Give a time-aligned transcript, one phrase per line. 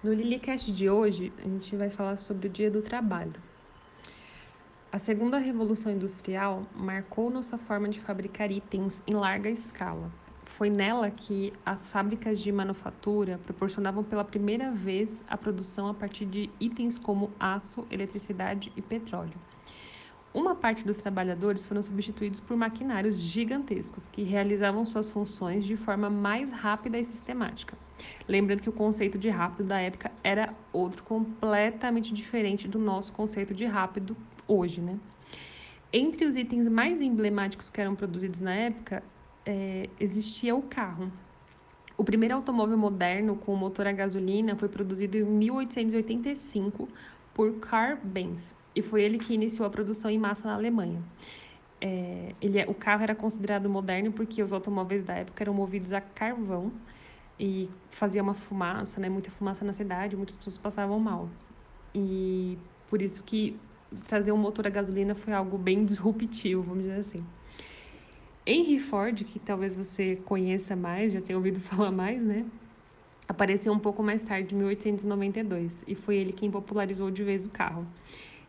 [0.00, 3.34] No Lilycast de hoje, a gente vai falar sobre o Dia do Trabalho.
[4.92, 10.08] A segunda revolução industrial marcou nossa forma de fabricar itens em larga escala.
[10.44, 16.26] Foi nela que as fábricas de manufatura proporcionavam pela primeira vez a produção a partir
[16.26, 19.34] de itens como aço, eletricidade e petróleo.
[20.38, 26.08] Uma parte dos trabalhadores foram substituídos por maquinários gigantescos que realizavam suas funções de forma
[26.08, 27.76] mais rápida e sistemática.
[28.28, 33.52] Lembrando que o conceito de rápido da época era outro completamente diferente do nosso conceito
[33.52, 34.96] de rápido hoje, né?
[35.92, 39.02] Entre os itens mais emblemáticos que eram produzidos na época,
[39.44, 41.10] é, existia o carro.
[41.96, 46.88] O primeiro automóvel moderno com motor a gasolina foi produzido em 1885
[47.38, 51.00] por Carl Benz e foi ele que iniciou a produção em massa na Alemanha.
[51.80, 55.92] É, ele, é, o carro era considerado moderno porque os automóveis da época eram movidos
[55.92, 56.72] a carvão
[57.38, 61.28] e fazia uma fumaça, né, muita fumaça na cidade, muitas pessoas passavam mal.
[61.94, 62.58] E
[62.90, 63.56] por isso que
[64.08, 67.24] trazer um motor a gasolina foi algo bem disruptivo, vamos dizer assim.
[68.44, 72.44] Henry Ford, que talvez você conheça mais, já tenha ouvido falar mais, né?
[73.28, 77.50] Apareceu um pouco mais tarde, em 1892, e foi ele quem popularizou de vez o
[77.50, 77.86] carro.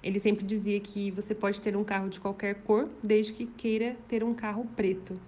[0.00, 3.96] Ele sempre dizia que você pode ter um carro de qualquer cor, desde que queira
[4.06, 5.18] ter um carro preto.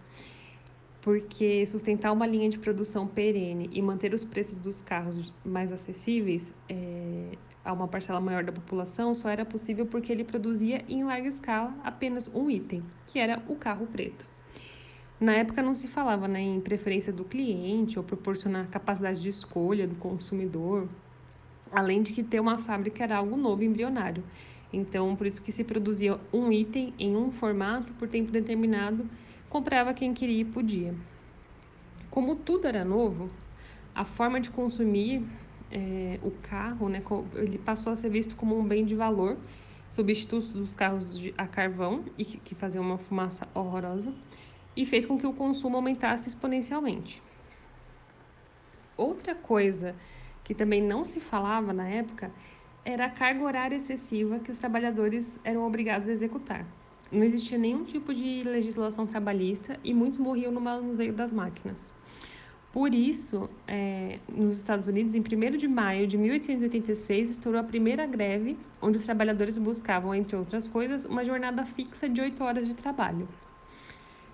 [1.00, 6.52] Porque sustentar uma linha de produção perene e manter os preços dos carros mais acessíveis
[6.68, 7.32] é,
[7.64, 11.74] a uma parcela maior da população só era possível porque ele produzia em larga escala
[11.82, 14.28] apenas um item, que era o carro preto.
[15.20, 19.86] Na época não se falava né, em preferência do cliente ou proporcionar capacidade de escolha
[19.86, 20.88] do consumidor,
[21.70, 24.24] além de que ter uma fábrica era algo novo, embrionário.
[24.72, 29.06] Então, por isso que se produzia um item em um formato por tempo determinado,
[29.50, 30.94] comprava quem queria e podia.
[32.10, 33.28] Como tudo era novo,
[33.94, 35.22] a forma de consumir
[35.70, 37.02] é, o carro, né,
[37.34, 39.36] ele passou a ser visto como um bem de valor,
[39.90, 41.06] substituto dos carros
[41.36, 44.14] a carvão, e que, que faziam uma fumaça horrorosa,
[44.80, 47.22] e fez com que o consumo aumentasse exponencialmente.
[48.96, 49.94] Outra coisa
[50.42, 52.30] que também não se falava na época
[52.82, 56.64] era a carga horária excessiva que os trabalhadores eram obrigados a executar.
[57.12, 61.92] Não existia nenhum tipo de legislação trabalhista e muitos morriam no manuseio das máquinas.
[62.72, 68.06] Por isso, é, nos Estados Unidos, em 1 de maio de 1886, estourou a primeira
[68.06, 72.74] greve, onde os trabalhadores buscavam, entre outras coisas, uma jornada fixa de oito horas de
[72.74, 73.28] trabalho.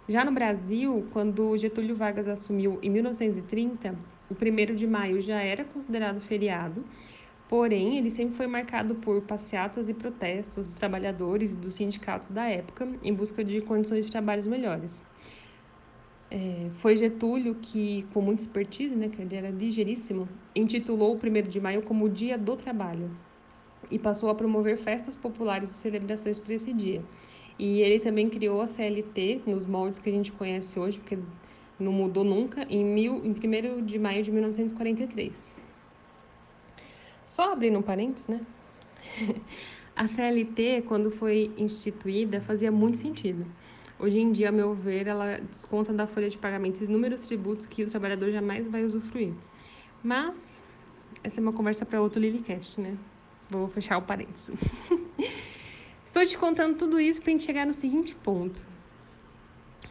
[0.09, 3.93] Já no Brasil, quando Getúlio Vargas assumiu em 1930,
[4.31, 6.85] o 1 de maio já era considerado feriado,
[7.49, 12.45] porém ele sempre foi marcado por passeatas e protestos dos trabalhadores e dos sindicatos da
[12.47, 15.03] época em busca de condições de trabalho melhores.
[16.31, 21.49] É, foi Getúlio que, com muita expertise, né, que ele era ligeiríssimo, intitulou o 1
[21.49, 23.11] de maio como o Dia do Trabalho
[23.91, 27.03] e passou a promover festas populares e celebrações por esse dia.
[27.59, 31.19] E ele também criou a CLT nos moldes que a gente conhece hoje, porque
[31.79, 35.57] não mudou nunca, em, mil, em 1 de maio de 1943.
[37.25, 38.41] Só abrindo um parênteses, né?
[39.97, 43.47] a CLT, quando foi instituída, fazia muito sentido.
[43.99, 47.83] Hoje em dia, a meu ver, ela desconta da folha de pagamento inúmeros tributos que
[47.83, 49.33] o trabalhador jamais vai usufruir.
[50.03, 50.63] Mas,
[51.25, 52.97] essa é uma conversa para outro Lilycast, né?
[53.49, 54.51] Vou fechar o parênteses.
[56.07, 58.65] Estou te contando tudo isso para a gente chegar no seguinte ponto.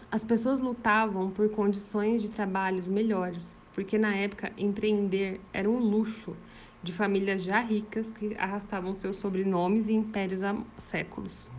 [0.10, 6.34] As pessoas lutavam por condições de trabalhos melhores, porque na época empreender era um luxo
[6.82, 11.50] de famílias já ricas que arrastavam seus sobrenomes e impérios há séculos.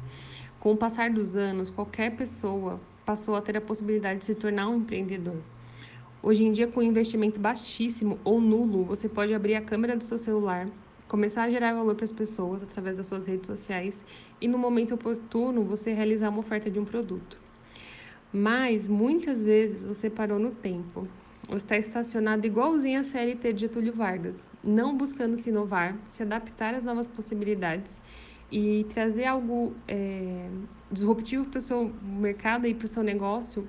[0.58, 4.68] Com o passar dos anos, qualquer pessoa passou a ter a possibilidade de se tornar
[4.68, 5.36] um empreendedor.
[6.22, 10.18] Hoje em dia, com investimento baixíssimo ou nulo, você pode abrir a câmera do seu
[10.18, 10.66] celular,
[11.08, 14.04] começar a gerar valor para as pessoas através das suas redes sociais
[14.40, 17.38] e no momento oportuno você realizar uma oferta de um produto.
[18.32, 21.06] Mas muitas vezes você parou no tempo.
[21.48, 26.74] Você está estacionado igualzinho a CLT de Getúlio Vargas, não buscando se inovar, se adaptar
[26.74, 28.02] às novas possibilidades
[28.50, 30.48] e trazer algo é,
[30.90, 33.66] disruptivo para o seu mercado e para o seu negócio,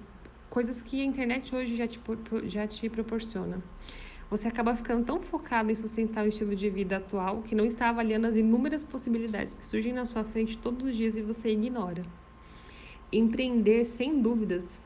[0.49, 1.99] coisas que a internet hoje já te,
[2.45, 3.61] já te proporciona
[4.29, 7.89] você acaba ficando tão focado em sustentar o estilo de vida atual que não está
[7.89, 12.03] avaliando as inúmeras possibilidades que surgem na sua frente todos os dias e você ignora.
[13.11, 14.81] Empreender, sem dúvidas,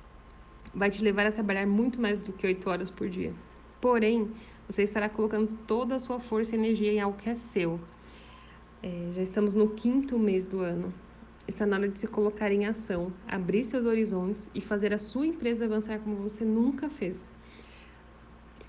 [0.74, 3.34] vai te levar a trabalhar muito mais do que oito horas por dia.
[3.80, 4.30] Porém,
[4.70, 7.80] você estará colocando toda a sua força e energia em algo que é seu.
[8.84, 10.94] É, já estamos no quinto mês do ano.
[11.48, 15.26] Está na hora de se colocar em ação, abrir seus horizontes e fazer a sua
[15.26, 17.28] empresa avançar como você nunca fez.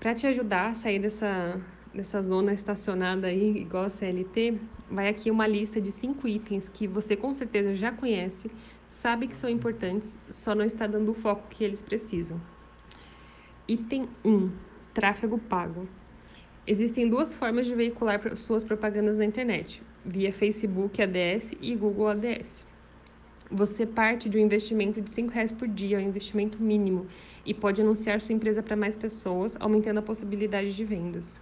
[0.03, 1.61] Para te ajudar a sair dessa
[1.93, 4.59] nessa zona estacionada aí, igual a CLT,
[4.91, 8.51] vai aqui uma lista de cinco itens que você com certeza já conhece,
[8.85, 12.41] sabe que são importantes, só não está dando o foco que eles precisam.
[13.65, 14.51] Item 1:
[14.93, 15.87] tráfego pago.
[16.67, 22.72] Existem duas formas de veicular suas propagandas na internet: via Facebook ADS e Google ADS.
[23.55, 27.05] Você parte de um investimento de R$ reais por dia, é um investimento mínimo,
[27.45, 31.39] e pode anunciar sua empresa para mais pessoas, aumentando a possibilidade de vendas.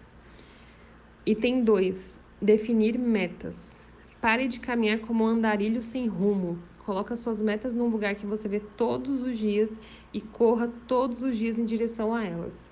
[1.25, 2.19] Item 2.
[2.41, 3.77] Definir metas.
[4.19, 6.59] Pare de caminhar como um andarilho sem rumo.
[6.79, 9.79] Coloque suas metas num lugar que você vê todos os dias
[10.13, 12.69] e corra todos os dias em direção a elas.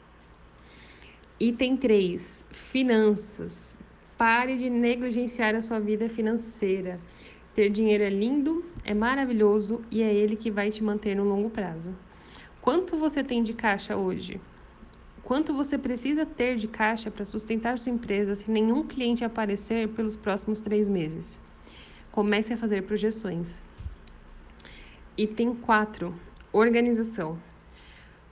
[1.39, 2.45] Item 3.
[2.51, 3.73] Finanças.
[4.17, 6.99] Pare de negligenciar a sua vida financeira.
[7.59, 11.49] Ter dinheiro é lindo, é maravilhoso e é ele que vai te manter no longo
[11.49, 11.93] prazo.
[12.61, 14.39] Quanto você tem de caixa hoje?
[15.23, 20.15] Quanto você precisa ter de caixa para sustentar sua empresa se nenhum cliente aparecer pelos
[20.15, 21.37] próximos três meses?
[22.13, 23.61] Comece a fazer projeções.
[25.17, 26.15] Item 4.
[26.53, 27.37] Organização.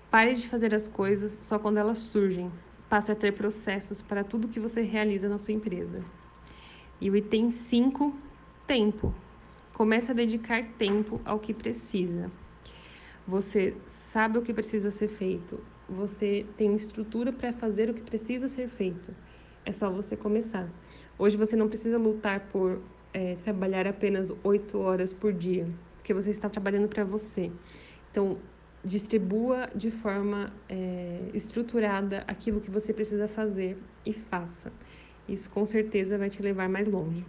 [0.09, 2.49] Pare de fazer as coisas só quando elas surgem.
[2.87, 6.01] Passe a ter processos para tudo que você realiza na sua empresa.
[7.01, 8.26] E o item 5.
[8.67, 9.15] Tempo.
[9.73, 12.29] Comece a dedicar tempo ao que precisa.
[13.25, 15.59] Você sabe o que precisa ser feito.
[15.87, 19.15] Você tem estrutura para fazer o que precisa ser feito.
[19.65, 20.69] É só você começar.
[21.17, 22.81] Hoje você não precisa lutar por
[23.13, 25.65] é, trabalhar apenas oito horas por dia,
[25.95, 27.49] porque você está trabalhando para você.
[28.11, 28.37] Então,
[28.83, 34.73] distribua de forma é, estruturada aquilo que você precisa fazer e faça.
[35.27, 37.25] Isso com certeza vai te levar mais longe.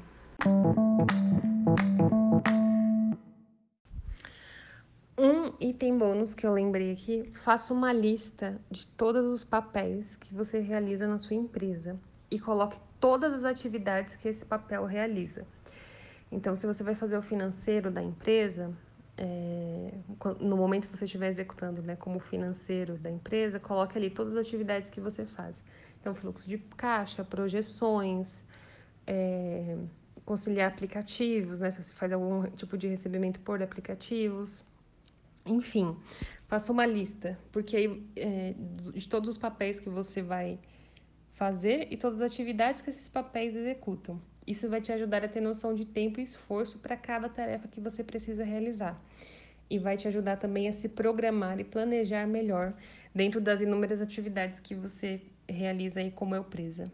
[5.18, 10.32] Um item bônus que eu lembrei aqui, faça uma lista de todos os papéis que
[10.32, 11.98] você realiza na sua empresa
[12.30, 15.44] e coloque todas as atividades que esse papel realiza.
[16.30, 18.72] Então, se você vai fazer o financeiro da empresa,
[19.16, 19.92] é,
[20.40, 24.46] no momento que você estiver executando né, como financeiro da empresa, coloque ali todas as
[24.46, 25.56] atividades que você faz.
[26.00, 28.42] Então, fluxo de caixa, projeções,
[29.06, 29.76] é,
[30.28, 34.62] conciliar aplicativos, né, se você faz algum tipo de recebimento por aplicativos,
[35.46, 35.96] enfim,
[36.46, 38.52] faça uma lista, porque aí é,
[38.92, 40.58] de todos os papéis que você vai
[41.32, 44.20] fazer e todas as atividades que esses papéis executam.
[44.46, 47.80] Isso vai te ajudar a ter noção de tempo e esforço para cada tarefa que
[47.80, 49.02] você precisa realizar.
[49.70, 52.74] E vai te ajudar também a se programar e planejar melhor
[53.14, 56.92] dentro das inúmeras atividades que você realiza aí como empresa.